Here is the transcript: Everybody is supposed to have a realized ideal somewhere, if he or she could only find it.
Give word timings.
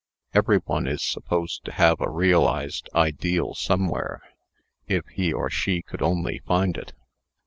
Everybody 0.33 0.89
is 0.89 1.03
supposed 1.03 1.63
to 1.65 1.71
have 1.73 2.01
a 2.01 2.09
realized 2.09 2.89
ideal 2.95 3.53
somewhere, 3.53 4.23
if 4.87 5.05
he 5.09 5.31
or 5.31 5.47
she 5.47 5.83
could 5.83 6.01
only 6.01 6.39
find 6.47 6.75
it. 6.75 6.93